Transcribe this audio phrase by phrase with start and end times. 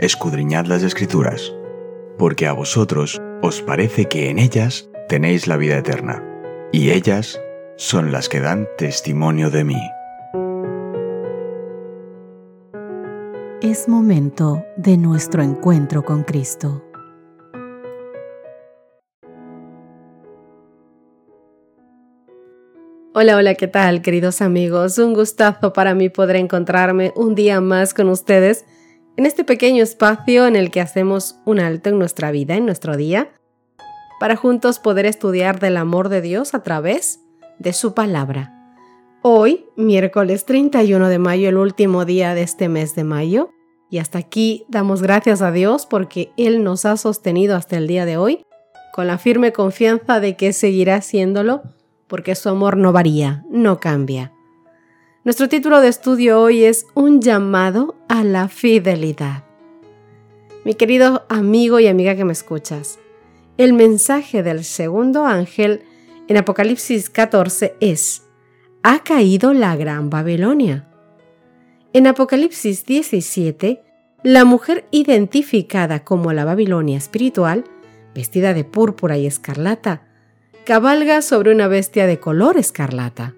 [0.00, 1.54] escudriñad las escrituras,
[2.16, 6.24] porque a vosotros os parece que en ellas tenéis la vida eterna,
[6.72, 7.38] y ellas
[7.76, 9.80] son las que dan testimonio de mí.
[13.60, 16.82] Es momento de nuestro encuentro con Cristo.
[23.12, 24.96] Hola, hola, ¿qué tal queridos amigos?
[24.96, 28.64] Un gustazo para mí poder encontrarme un día más con ustedes
[29.16, 32.96] en este pequeño espacio en el que hacemos un alto en nuestra vida, en nuestro
[32.96, 33.32] día,
[34.18, 37.20] para juntos poder estudiar del amor de Dios a través
[37.58, 38.56] de su palabra.
[39.22, 43.50] Hoy, miércoles 31 de mayo, el último día de este mes de mayo,
[43.90, 48.06] y hasta aquí damos gracias a Dios porque Él nos ha sostenido hasta el día
[48.06, 48.44] de hoy,
[48.92, 51.62] con la firme confianza de que seguirá haciéndolo,
[52.06, 54.32] porque su amor no varía, no cambia.
[55.22, 59.44] Nuestro título de estudio hoy es Un llamado a la fidelidad.
[60.64, 62.98] Mi querido amigo y amiga que me escuchas,
[63.58, 65.82] el mensaje del segundo ángel
[66.26, 68.22] en Apocalipsis 14 es,
[68.82, 70.88] ha caído la gran Babilonia.
[71.92, 73.82] En Apocalipsis 17,
[74.22, 77.64] la mujer identificada como la Babilonia espiritual,
[78.14, 80.00] vestida de púrpura y escarlata,
[80.64, 83.34] cabalga sobre una bestia de color escarlata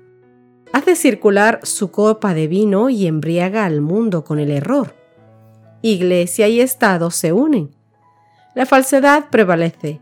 [0.73, 4.95] hace circular su copa de vino y embriaga al mundo con el error.
[5.83, 7.75] Iglesia y Estado se unen.
[8.55, 10.01] La falsedad prevalece.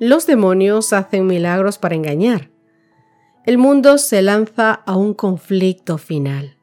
[0.00, 2.50] Los demonios hacen milagros para engañar.
[3.44, 6.58] El mundo se lanza a un conflicto final.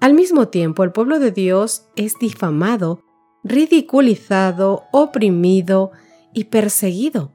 [0.00, 3.02] Al mismo tiempo, el pueblo de Dios es difamado,
[3.44, 5.90] ridiculizado, oprimido
[6.32, 7.32] y perseguido.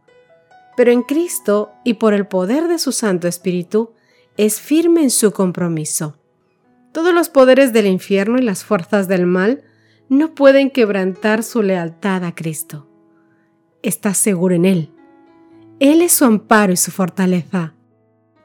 [0.75, 3.93] Pero en Cristo y por el poder de su Santo Espíritu,
[4.37, 6.17] es firme en su compromiso.
[6.91, 9.63] Todos los poderes del infierno y las fuerzas del mal
[10.09, 12.87] no pueden quebrantar su lealtad a Cristo.
[13.81, 14.91] Está seguro en Él.
[15.79, 17.73] Él es su amparo y su fortaleza.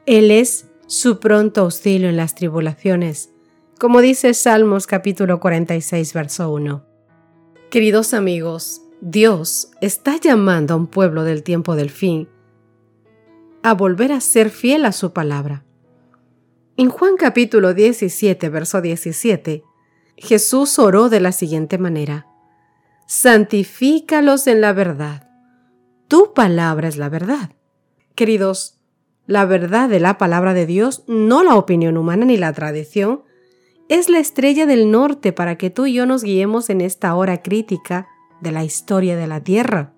[0.05, 3.29] Él es su pronto auxilio en las tribulaciones,
[3.79, 6.83] como dice Salmos capítulo 46, verso 1.
[7.69, 12.27] Queridos amigos, Dios está llamando a un pueblo del tiempo del fin
[13.61, 15.63] a volver a ser fiel a su palabra.
[16.79, 19.65] En Juan capítulo 17, verso 17,
[20.15, 22.25] Jesús oró de la siguiente manera,
[23.05, 25.27] Santifícalos en la verdad.
[26.07, 27.49] Tu palabra es la verdad.
[28.15, 28.79] Queridos,
[29.25, 33.23] la verdad de la palabra de Dios, no la opinión humana ni la tradición,
[33.89, 37.41] es la estrella del norte para que tú y yo nos guiemos en esta hora
[37.41, 38.07] crítica
[38.39, 39.95] de la historia de la Tierra.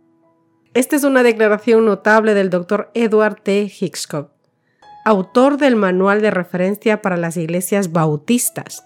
[0.73, 3.71] Esta es una declaración notable del doctor Edward T.
[3.79, 4.31] Hitchcock
[5.03, 8.85] autor del Manual de Referencia para las Iglesias Bautistas.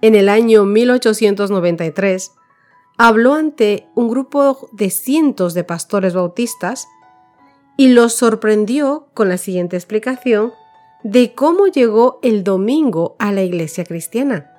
[0.00, 2.32] En el año 1893,
[2.96, 6.88] habló ante un grupo de cientos de pastores bautistas
[7.76, 10.52] y los sorprendió con la siguiente explicación
[11.02, 14.50] de cómo llegó el domingo a la iglesia cristiana.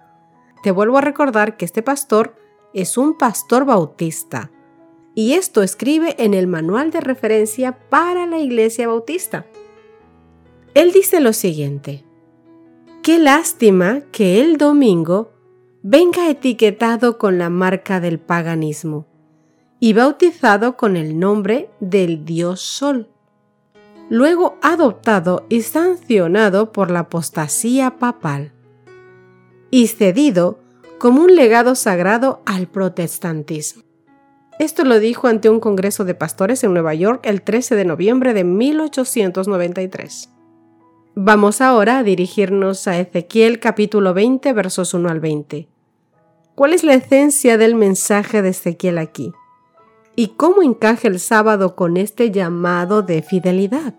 [0.61, 2.35] Te vuelvo a recordar que este pastor
[2.73, 4.51] es un pastor bautista
[5.15, 9.47] y esto escribe en el manual de referencia para la iglesia bautista.
[10.77, 12.05] Él dice lo siguiente,
[13.01, 15.31] qué lástima que el domingo
[15.81, 19.07] venga etiquetado con la marca del paganismo
[19.79, 23.09] y bautizado con el nombre del dios Sol,
[24.11, 28.53] luego adoptado y sancionado por la apostasía papal
[29.71, 30.59] y cedido
[30.99, 33.81] como un legado sagrado al protestantismo.
[34.59, 38.35] Esto lo dijo ante un congreso de pastores en Nueva York el 13 de noviembre
[38.35, 40.36] de 1893.
[41.19, 45.67] Vamos ahora a dirigirnos a Ezequiel capítulo 20 versos 1 al 20.
[46.53, 49.33] ¿Cuál es la esencia del mensaje de Ezequiel aquí?
[50.15, 53.95] ¿Y cómo encaja el sábado con este llamado de fidelidad?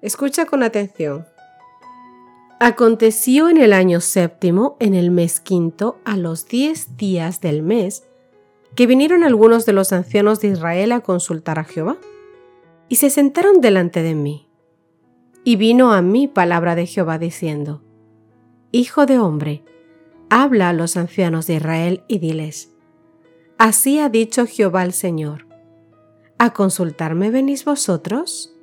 [0.00, 1.26] Escucha con atención.
[2.60, 8.04] Aconteció en el año séptimo, en el mes quinto, a los diez días del mes,
[8.76, 11.96] que vinieron algunos de los ancianos de Israel a consultar a Jehová,
[12.88, 14.47] y se sentaron delante de mí
[15.44, 17.82] y vino a mí palabra de Jehová diciendo,
[18.70, 19.64] Hijo de hombre,
[20.30, 22.74] habla a los ancianos de Israel y diles,
[23.56, 25.46] Así ha dicho Jehová el Señor,
[26.38, 28.54] ¿a consultarme venís vosotros?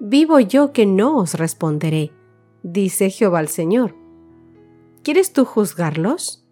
[0.00, 2.12] Vivo yo que no os responderé,
[2.62, 3.94] dice Jehová el Señor.
[5.02, 6.44] ¿Quieres tú juzgarlos?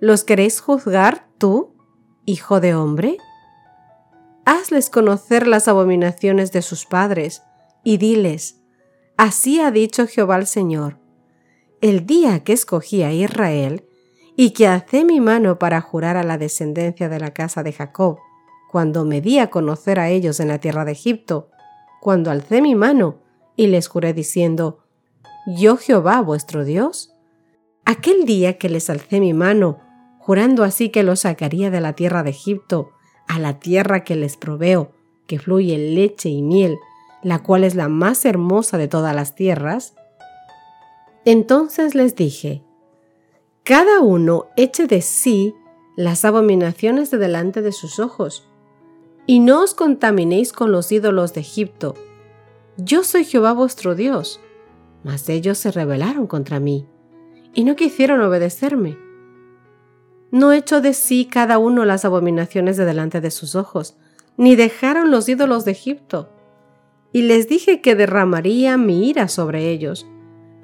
[0.00, 1.74] ¿Los queréis juzgar tú,
[2.26, 3.18] hijo de hombre?
[4.44, 7.42] Hazles conocer las abominaciones de sus padres,
[7.82, 8.63] y diles,
[9.16, 10.98] Así ha dicho Jehová el Señor.
[11.80, 13.84] El día que escogí a Israel,
[14.36, 18.18] y que alcé mi mano para jurar a la descendencia de la casa de Jacob,
[18.70, 21.50] cuando me di a conocer a ellos en la tierra de Egipto,
[22.00, 23.20] cuando alcé mi mano
[23.54, 24.80] y les juré diciendo,
[25.46, 27.14] Yo Jehová vuestro Dios.
[27.84, 29.78] Aquel día que les alcé mi mano,
[30.18, 32.90] jurando así que los sacaría de la tierra de Egipto,
[33.28, 34.90] a la tierra que les proveo,
[35.28, 36.76] que fluye leche y miel,
[37.24, 39.94] la cual es la más hermosa de todas las tierras,
[41.24, 42.62] entonces les dije,
[43.64, 45.54] cada uno eche de sí
[45.96, 48.46] las abominaciones de delante de sus ojos,
[49.26, 51.94] y no os contaminéis con los ídolos de Egipto.
[52.76, 54.40] Yo soy Jehová vuestro Dios.
[55.02, 56.86] Mas ellos se rebelaron contra mí,
[57.52, 58.98] y no quisieron obedecerme.
[60.30, 63.96] No echó de sí cada uno las abominaciones de delante de sus ojos,
[64.36, 66.33] ni dejaron los ídolos de Egipto.
[67.14, 70.04] Y les dije que derramaría mi ira sobre ellos,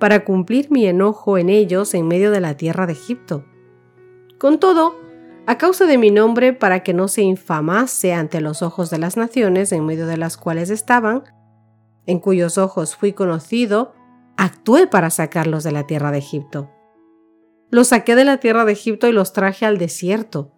[0.00, 3.44] para cumplir mi enojo en ellos en medio de la tierra de Egipto.
[4.37, 4.97] Con todo,
[5.47, 9.17] a causa de mi nombre, para que no se infamase ante los ojos de las
[9.17, 11.23] naciones en medio de las cuales estaban,
[12.06, 13.94] en cuyos ojos fui conocido,
[14.37, 16.69] actué para sacarlos de la tierra de Egipto.
[17.70, 20.50] Los saqué de la tierra de Egipto y los traje al desierto,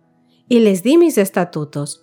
[0.49, 2.02] y les di mis estatutos,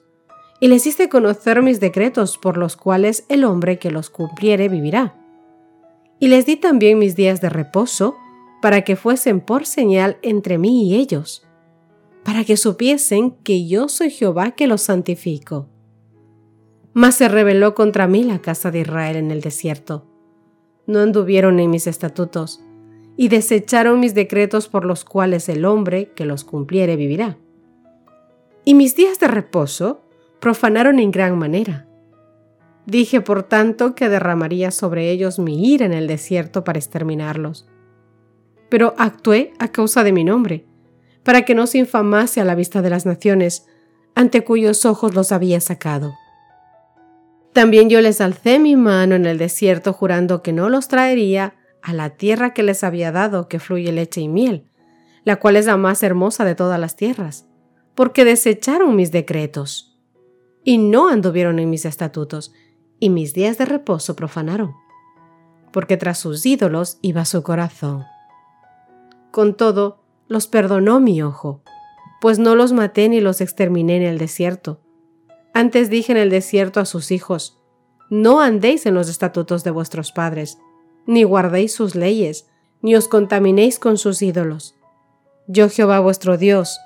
[0.59, 5.15] y les hice conocer mis decretos por los cuales el hombre que los cumpliere vivirá
[6.19, 8.17] y les di también mis días de reposo
[8.61, 11.47] para que fuesen por señal entre mí y ellos,
[12.23, 15.69] para que supiesen que yo soy Jehová que los santifico.
[16.93, 20.05] Mas se rebeló contra mí la casa de Israel en el desierto.
[20.85, 22.61] No anduvieron en mis estatutos,
[23.15, 27.37] y desecharon mis decretos por los cuales el hombre que los cumpliere vivirá.
[28.65, 30.01] Y mis días de reposo
[30.39, 31.89] profanaron en gran manera
[32.89, 37.67] Dije, por tanto, que derramaría sobre ellos mi ira en el desierto para exterminarlos.
[38.67, 40.65] Pero actué a causa de mi nombre,
[41.23, 43.67] para que no se infamase a la vista de las naciones,
[44.15, 46.15] ante cuyos ojos los había sacado.
[47.53, 51.53] También yo les alcé mi mano en el desierto, jurando que no los traería
[51.83, 54.65] a la tierra que les había dado, que fluye leche y miel,
[55.25, 57.45] la cual es la más hermosa de todas las tierras,
[57.93, 59.88] porque desecharon mis decretos
[60.69, 62.53] y no anduvieron en mis estatutos,
[62.99, 64.75] y mis días de reposo profanaron,
[65.73, 68.03] porque tras sus ídolos iba su corazón.
[69.31, 71.63] Con todo, los perdonó mi ojo,
[72.21, 74.79] pues no los maté ni los exterminé en el desierto.
[75.55, 77.59] Antes dije en el desierto a sus hijos,
[78.11, 80.59] no andéis en los estatutos de vuestros padres,
[81.07, 82.47] ni guardéis sus leyes,
[82.83, 84.75] ni os contaminéis con sus ídolos.
[85.47, 86.77] Yo Jehová vuestro Dios,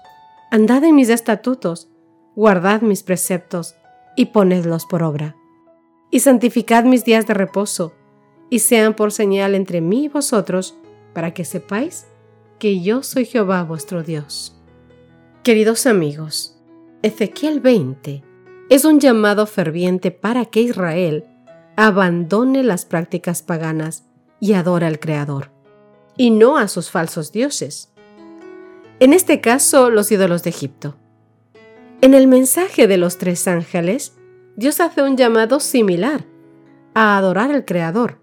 [0.52, 1.90] andad en mis estatutos,
[2.36, 3.76] guardad mis preceptos,
[4.16, 5.36] y ponedlos por obra
[6.14, 7.96] y santificad mis días de reposo,
[8.52, 10.78] y sean por señal entre mí y vosotros,
[11.12, 12.06] para que sepáis
[12.60, 14.56] que yo soy Jehová vuestro Dios.
[15.42, 16.62] Queridos amigos,
[17.02, 18.24] Ezequiel 20
[18.70, 21.26] es un llamado ferviente para que Israel
[21.78, 24.06] abandone las prácticas paganas
[24.40, 25.50] y adore al Creador,
[26.16, 27.92] y no a sus falsos dioses.
[29.00, 30.96] En este caso, los ídolos de Egipto.
[32.04, 34.18] En el mensaje de los tres ángeles,
[34.58, 36.26] Dios hace un llamado similar
[36.94, 38.20] a adorar al Creador,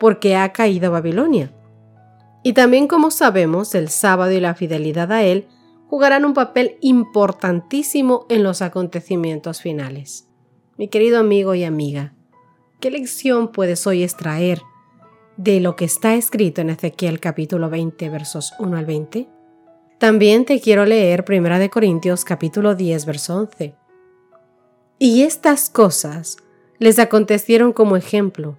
[0.00, 1.54] porque ha caído Babilonia.
[2.42, 5.46] Y también como sabemos, el sábado y la fidelidad a Él
[5.86, 10.28] jugarán un papel importantísimo en los acontecimientos finales.
[10.76, 12.12] Mi querido amigo y amiga,
[12.80, 14.62] ¿qué lección puedes hoy extraer
[15.36, 19.35] de lo que está escrito en Ezequiel capítulo 20 versos 1 al 20?
[19.98, 23.74] También te quiero leer 1 Corintios capítulo 10 verso 11
[24.98, 26.36] y estas cosas
[26.78, 28.58] les acontecieron como ejemplo,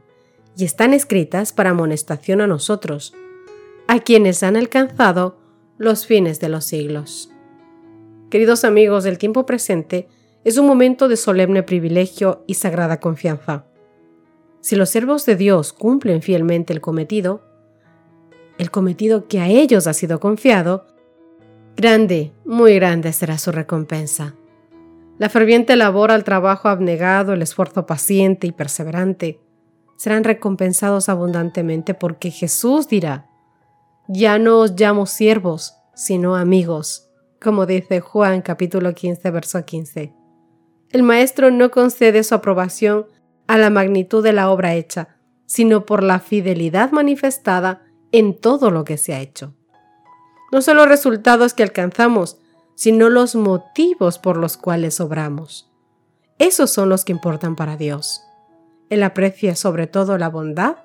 [0.56, 3.14] y están escritas para amonestación a nosotros,
[3.88, 5.38] a quienes han alcanzado
[5.78, 7.30] los fines de los siglos.
[8.32, 10.08] Queridos amigos, el tiempo presente
[10.44, 13.68] es un momento de solemne privilegio y sagrada confianza.
[14.62, 17.44] Si los siervos de Dios cumplen fielmente el cometido,
[18.58, 20.97] el cometido que a ellos ha sido confiado,
[21.78, 24.34] grande, muy grande será su recompensa.
[25.20, 29.40] La ferviente labor al trabajo abnegado, el esfuerzo paciente y perseverante
[29.96, 33.30] serán recompensados abundantemente porque Jesús dirá,
[34.08, 40.14] ya no os llamo siervos, sino amigos, como dice Juan capítulo 15, verso 15.
[40.90, 43.06] El Maestro no concede su aprobación
[43.46, 45.10] a la magnitud de la obra hecha,
[45.46, 49.57] sino por la fidelidad manifestada en todo lo que se ha hecho.
[50.52, 52.38] No son los resultados que alcanzamos,
[52.76, 55.72] sino los motivos por los cuales obramos.
[56.40, 58.22] Esos son los que importan para Dios.
[58.90, 60.78] Él aprecia sobre todo la bondad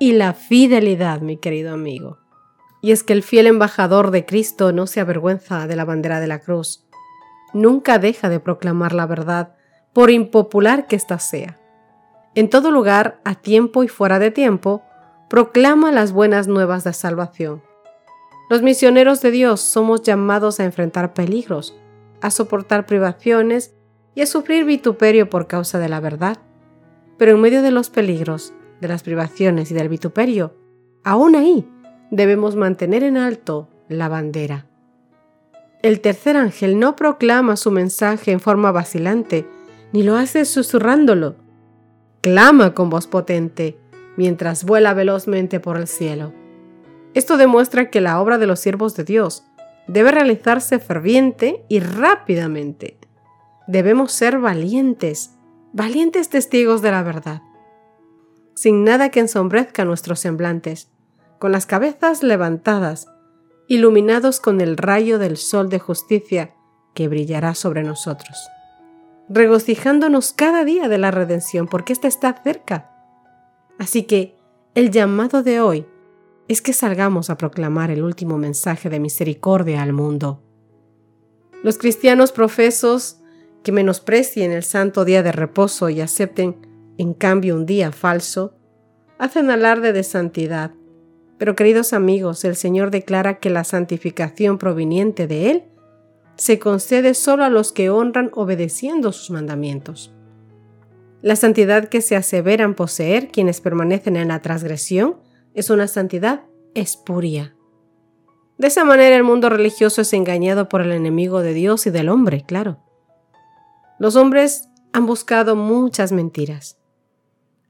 [0.00, 2.18] y la fidelidad, mi querido amigo.
[2.80, 6.28] Y es que el fiel embajador de Cristo no se avergüenza de la bandera de
[6.28, 6.86] la cruz.
[7.52, 9.54] Nunca deja de proclamar la verdad,
[9.92, 11.58] por impopular que ésta sea.
[12.34, 14.82] En todo lugar, a tiempo y fuera de tiempo,
[15.28, 17.67] proclama las buenas nuevas de salvación.
[18.48, 21.76] Los misioneros de Dios somos llamados a enfrentar peligros,
[22.22, 23.74] a soportar privaciones
[24.14, 26.38] y a sufrir vituperio por causa de la verdad.
[27.18, 30.54] Pero en medio de los peligros, de las privaciones y del vituperio,
[31.04, 31.68] aún ahí
[32.10, 34.66] debemos mantener en alto la bandera.
[35.82, 39.46] El tercer ángel no proclama su mensaje en forma vacilante,
[39.92, 41.36] ni lo hace susurrándolo.
[42.22, 43.78] Clama con voz potente,
[44.16, 46.32] mientras vuela velozmente por el cielo.
[47.18, 49.42] Esto demuestra que la obra de los siervos de Dios
[49.88, 52.96] debe realizarse ferviente y rápidamente.
[53.66, 55.32] Debemos ser valientes,
[55.72, 57.42] valientes testigos de la verdad,
[58.54, 60.92] sin nada que ensombrezca nuestros semblantes,
[61.40, 63.08] con las cabezas levantadas,
[63.66, 66.54] iluminados con el rayo del sol de justicia
[66.94, 68.48] que brillará sobre nosotros,
[69.28, 72.92] regocijándonos cada día de la redención, porque ésta está cerca.
[73.76, 74.36] Así que
[74.76, 75.84] el llamado de hoy
[76.48, 80.42] es que salgamos a proclamar el último mensaje de misericordia al mundo.
[81.62, 83.20] Los cristianos profesos
[83.62, 86.56] que menosprecien el santo día de reposo y acepten
[86.96, 88.54] en cambio un día falso,
[89.18, 90.72] hacen alarde de santidad.
[91.36, 95.64] Pero queridos amigos, el Señor declara que la santificación proveniente de Él
[96.36, 100.12] se concede solo a los que honran obedeciendo sus mandamientos.
[101.20, 105.16] La santidad que se aseveran poseer quienes permanecen en la transgresión
[105.58, 106.42] es una santidad
[106.74, 107.56] espuria.
[108.58, 112.08] De esa manera el mundo religioso es engañado por el enemigo de Dios y del
[112.08, 112.78] hombre, claro.
[113.98, 116.78] Los hombres han buscado muchas mentiras.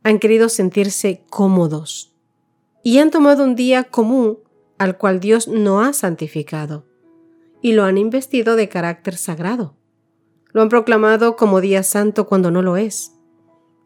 [0.02, 2.14] Han querido sentirse cómodos
[2.82, 4.38] y han tomado un día común
[4.76, 6.84] al cual Dios no ha santificado
[7.62, 9.76] y lo han investido de carácter sagrado.
[10.52, 13.14] Lo han proclamado como día santo cuando no lo es.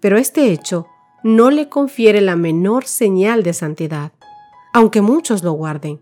[0.01, 0.89] Pero este hecho
[1.23, 4.13] no le confiere la menor señal de santidad,
[4.73, 6.01] aunque muchos lo guarden,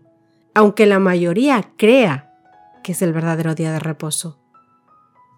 [0.53, 2.31] aunque la mayoría crea
[2.83, 4.39] que es el verdadero día de reposo.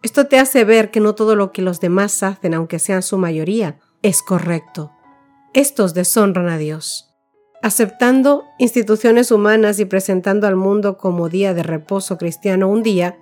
[0.02, 3.18] Esto te hace ver que no todo lo que los demás hacen, aunque sean su
[3.18, 4.92] mayoría, es correcto.
[5.54, 7.14] Estos deshonran a Dios.
[7.62, 13.18] Aceptando instituciones humanas y presentando al mundo como día de reposo cristiano un día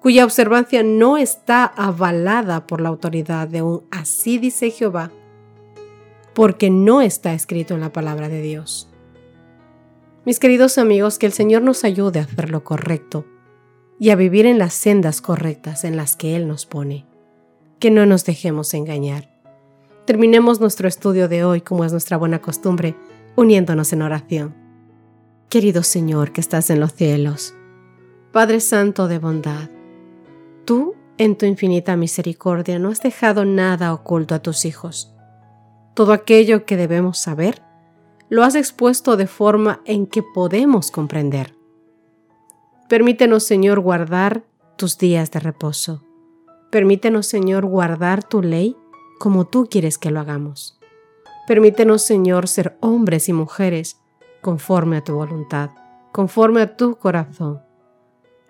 [0.00, 5.10] cuya observancia no está avalada por la autoridad de un así dice Jehová,
[6.36, 8.90] porque no está escrito en la palabra de Dios.
[10.26, 13.24] Mis queridos amigos, que el Señor nos ayude a hacer lo correcto
[13.98, 17.06] y a vivir en las sendas correctas en las que Él nos pone.
[17.78, 19.30] Que no nos dejemos engañar.
[20.04, 22.96] Terminemos nuestro estudio de hoy, como es nuestra buena costumbre,
[23.34, 24.54] uniéndonos en oración.
[25.48, 27.54] Querido Señor que estás en los cielos,
[28.32, 29.70] Padre Santo de bondad,
[30.66, 35.15] tú, en tu infinita misericordia, no has dejado nada oculto a tus hijos
[35.96, 37.62] todo aquello que debemos saber,
[38.28, 41.54] lo has expuesto de forma en que podemos comprender.
[42.86, 44.44] Permítenos, Señor, guardar
[44.76, 46.04] tus días de reposo.
[46.70, 48.76] Permítenos, Señor, guardar tu ley
[49.18, 50.78] como tú quieres que lo hagamos.
[51.48, 53.98] Permítenos, Señor, ser hombres y mujeres
[54.42, 55.70] conforme a tu voluntad,
[56.12, 57.62] conforme a tu corazón.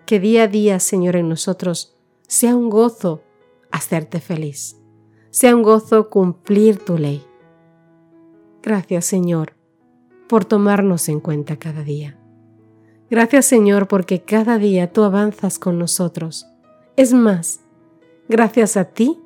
[0.05, 1.95] Que día a día, Señor, en nosotros
[2.27, 3.23] sea un gozo
[3.71, 4.75] hacerte feliz,
[5.29, 7.26] sea un gozo cumplir tu ley.
[8.67, 9.53] Gracias Señor
[10.27, 12.19] por tomarnos en cuenta cada día.
[13.09, 16.47] Gracias Señor porque cada día tú avanzas con nosotros.
[16.97, 17.61] Es más,
[18.27, 19.17] gracias a ti,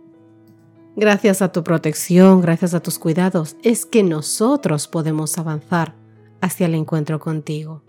[0.96, 5.96] gracias a tu protección, gracias a tus cuidados, es que nosotros podemos avanzar
[6.40, 7.82] hacia el encuentro contigo.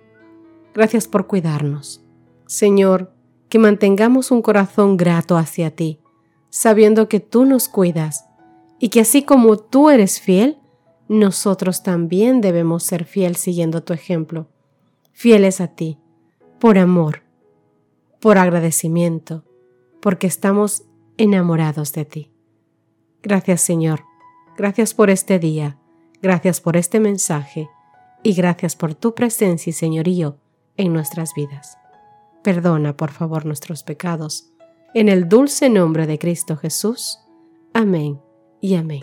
[0.72, 2.02] Gracias por cuidarnos.
[2.46, 3.12] Señor,
[3.50, 6.00] que mantengamos un corazón grato hacia ti,
[6.48, 8.24] sabiendo que tú nos cuidas
[8.78, 10.56] y que así como tú eres fiel,
[11.12, 14.48] nosotros también debemos ser fieles siguiendo tu ejemplo,
[15.12, 15.98] fieles a ti,
[16.58, 17.22] por amor,
[18.18, 19.44] por agradecimiento,
[20.00, 20.84] porque estamos
[21.18, 22.32] enamorados de ti.
[23.22, 24.04] Gracias Señor,
[24.56, 25.78] gracias por este día,
[26.22, 27.68] gracias por este mensaje
[28.22, 30.38] y gracias por tu presencia y señorío
[30.78, 31.76] en nuestras vidas.
[32.42, 34.50] Perdona por favor nuestros pecados.
[34.94, 37.18] En el dulce nombre de Cristo Jesús.
[37.74, 38.18] Amén
[38.62, 39.02] y amén.